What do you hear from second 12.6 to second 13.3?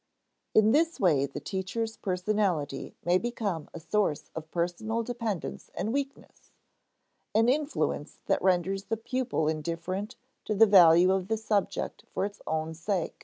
sake.